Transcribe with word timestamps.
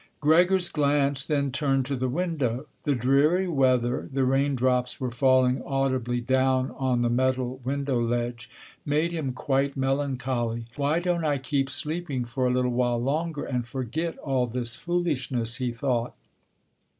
Gregor's 0.19 0.67
glance 0.67 1.23
then 1.27 1.51
turned 1.51 1.85
to 1.85 1.95
the 1.95 2.09
window. 2.09 2.65
The 2.85 2.95
dreary 2.95 3.47
weather—the 3.47 4.23
rain 4.25 4.55
drops 4.55 4.99
were 4.99 5.11
falling 5.11 5.61
audibly 5.61 6.19
down 6.21 6.71
on 6.71 7.03
the 7.03 7.09
metal 7.11 7.61
window 7.63 8.01
ledge—made 8.01 9.11
him 9.11 9.31
quite 9.33 9.77
melancholy. 9.77 10.65
"Why 10.75 10.99
don't 10.99 11.23
I 11.23 11.37
keep 11.37 11.69
sleeping 11.69 12.25
for 12.25 12.47
a 12.47 12.51
little 12.51 12.71
while 12.71 12.99
longer 12.99 13.43
and 13.43 13.67
forget 13.67 14.17
all 14.17 14.47
this 14.47 14.75
foolishness," 14.75 15.57
he 15.57 15.71
thought. 15.71 16.15